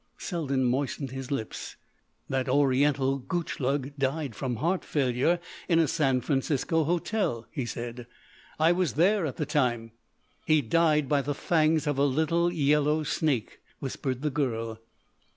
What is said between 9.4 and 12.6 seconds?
time." "He died by the fangs of a little